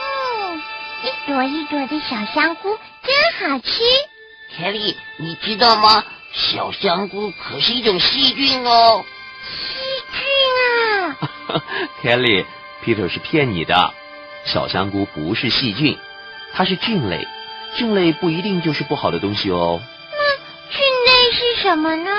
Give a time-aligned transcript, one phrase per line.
[0.00, 0.60] 哦，
[1.02, 3.82] 一朵一朵的小香菇真好吃。
[4.56, 6.04] 凯莉，你知道吗？
[6.32, 9.04] 小香菇可是一种细菌哦。
[9.46, 9.78] 细
[10.12, 10.20] 菌
[10.60, 11.62] 啊！
[12.02, 12.44] 凯莉
[12.84, 13.94] ，Peter 是骗你的。
[14.44, 15.96] 小香菇不是细菌，
[16.52, 17.26] 它是菌类。
[17.76, 19.80] 菌类不一定就是不好的东西哦。
[21.64, 22.10] 什么呢？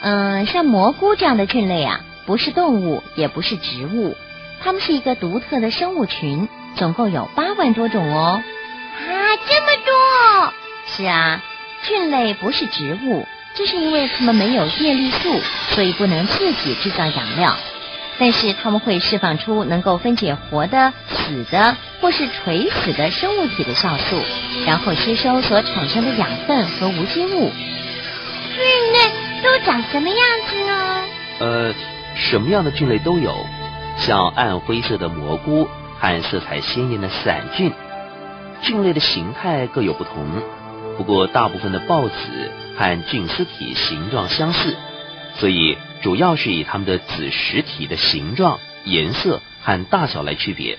[0.00, 4.16] 嗯，像蘑菇这样的菌类啊，不是动物，也不是植物，
[4.60, 8.42] 它们是一个独特的生物群，总共有八万多种哦。
[8.42, 9.14] 啊，
[9.46, 10.52] 这么多！
[10.88, 11.40] 是啊，
[11.84, 13.24] 菌类不是植物，
[13.54, 15.40] 这是因为它们没有叶绿素，
[15.70, 17.56] 所以不能自己制造养料。
[18.18, 24.20] 但是它们会释放出能够分解活的、死的或是垂死的生物体的酵素，
[24.66, 27.52] 然后吸收所产生的养分和无机物。
[28.56, 31.04] 菌类都长什么样子呢？
[31.38, 31.74] 呃，
[32.16, 33.46] 什么样的菌类都有，
[33.98, 35.68] 像暗灰色的蘑菇
[35.98, 37.72] 和色彩鲜艳的伞菌。
[38.62, 40.42] 菌类的形态各有不同，
[40.96, 44.74] 不过大部分的孢子和菌丝体形状相似，
[45.36, 45.76] 所以。
[46.02, 50.78] 主要是以它们的子实体的形状、颜色和大小来区别，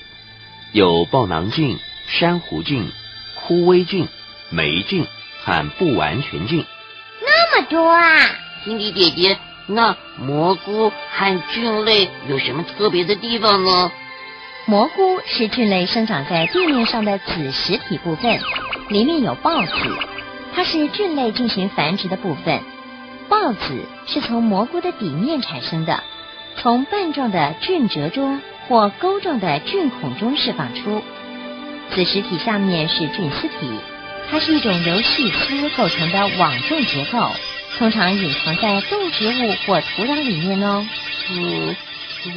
[0.71, 2.91] 有豹囊菌、珊瑚菌、
[3.35, 4.07] 枯微菌、
[4.51, 5.05] 霉菌
[5.43, 6.63] 和不完全菌。
[7.57, 8.03] 么多啊！
[8.63, 13.91] 辛迪姐姐，那蘑菇和菌类有什么特别的地方呢？
[14.65, 18.39] 蘑菇是菌类生长在地面上的子实体部分，
[18.89, 19.73] 里面有孢子，
[20.53, 22.61] 它是菌类进行繁殖的部分。
[23.27, 26.03] 孢子是从蘑菇的底面产生的，
[26.57, 31.01] 从瓣状的菌褶中或钩状的菌孔中释放出。
[31.95, 33.71] 子实体下面是菌丝体，
[34.29, 37.31] 它是一种由细丝构成的网状结构，
[37.77, 40.85] 通常隐藏在动植物或土壤里面哦。
[41.31, 41.75] 嗯，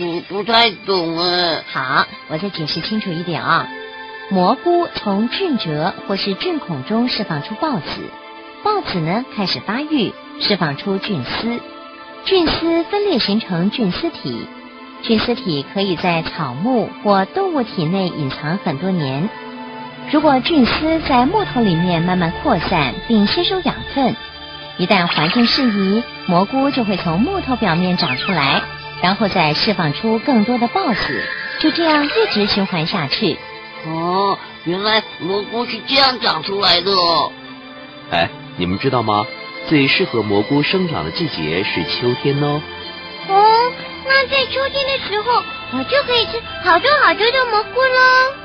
[0.01, 1.63] 我不太懂啊。
[1.67, 3.69] 好，我再解释清楚一点啊。
[4.31, 8.01] 蘑菇从菌褶或是菌孔中释放出孢子，
[8.63, 10.13] 孢子呢开始发育。
[10.43, 11.61] 释放出菌丝，
[12.25, 14.47] 菌丝分裂形成菌丝体，
[15.03, 19.29] 菌丝体可以在草木或动物体内隐藏很多年。
[20.13, 24.17] 如果菌丝在木头里面慢慢扩散并吸收养分，
[24.77, 28.61] 一旦环境适宜，蘑菇就会从木头表面长出来，
[29.03, 31.23] 然后再释放出更多的孢子，
[31.61, 33.39] 就这样一直循环下去。
[33.87, 36.91] 哦，原来蘑菇是这样长出来的。
[38.11, 39.25] 哎，你们知道吗？
[39.69, 42.61] 最适合蘑菇生长的季节是秋天哦。
[43.29, 43.73] 哦，
[44.09, 45.41] 那在秋天的时候，
[45.73, 48.40] 我就可以吃好多好多的蘑菇喽。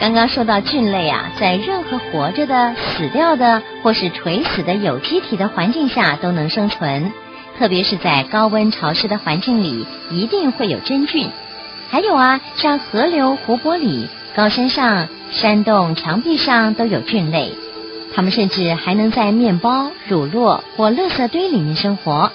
[0.00, 7.12] 刚刚说到菌类啊，在任何活着的、死掉的或是垂死的有机体的环境下都能生存，
[7.58, 11.30] 特别是在高温潮湿的环境里，一定会有真菌。
[11.90, 17.52] 还有啊，像河流、湖泊里、高山上、山洞、墙壁上都有菌类。
[18.14, 22.30] 它们甚至还能在面包、乳酪或垃圾堆里面生活。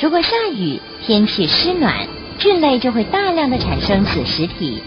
[0.00, 2.06] 如果下雨，天气湿暖，
[2.38, 4.82] 菌类就会大量的产生子实体。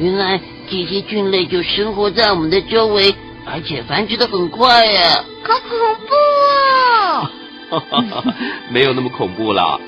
[0.00, 0.40] 原来
[0.72, 5.22] 这些菌类就生活在我们的周围，而且繁殖的很快呀！
[5.42, 5.78] 好恐
[6.08, 8.24] 怖哦！
[8.72, 9.78] 没有那么恐怖啦。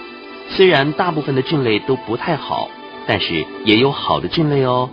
[0.50, 2.68] 虽然大部分的菌类都不太好，
[3.06, 4.90] 但是也有好的菌类哦。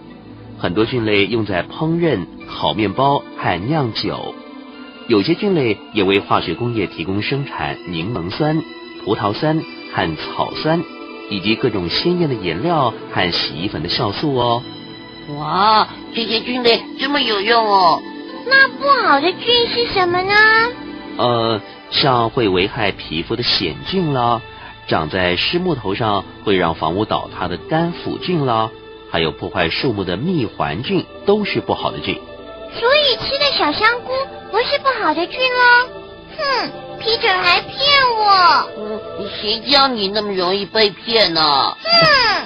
[0.58, 4.34] 很多菌类用在烹饪、烤面包和酿酒。
[5.10, 8.64] 有些菌类也为化学工业提供生产柠檬酸、
[9.04, 10.82] 葡萄酸和草酸，
[11.30, 14.64] 以及各种鲜艳的颜料和洗衣粉的酵素哦。
[15.38, 18.02] 哇，这些菌类这么有用哦！
[18.46, 20.34] 那不好的菌是什么呢？
[21.18, 21.62] 呃，
[21.92, 24.42] 像会危害皮肤的癣菌啦，
[24.88, 28.70] 长在湿木头上会让房屋倒塌的干腐菌啦，
[29.12, 32.20] 还有破坏树木的蜜环菌，都是不好的菌。
[32.74, 34.12] 所以吃的小香菇
[34.52, 35.90] 不是不好的菌喽？
[36.38, 37.72] 哼，皮疹还骗
[38.18, 38.70] 我！
[38.78, 39.00] 嗯，
[39.40, 41.76] 谁叫你那么容易被骗呢？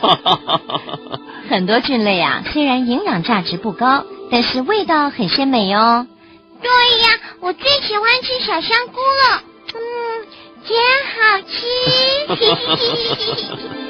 [0.02, 1.20] 哼！
[1.50, 6.08] 很多菌类啊，虽然营养价值不高，但是味道很鲜美哦。
[6.62, 6.70] 对
[7.02, 9.44] 呀，我最喜欢吃小香菇了。
[9.74, 9.80] 嗯，
[10.68, 10.76] 真
[11.14, 11.56] 好吃。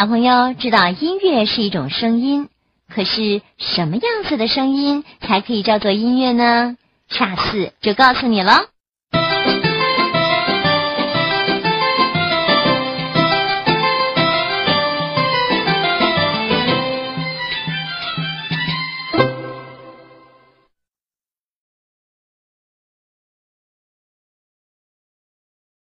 [0.00, 2.48] 小朋友知道音乐是一种声音，
[2.88, 6.78] 可是什么样子的声音才可以叫做音乐呢？
[7.10, 8.62] 下次就告诉你了。